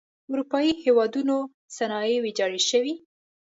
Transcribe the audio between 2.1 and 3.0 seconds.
ویجاړې شوئ.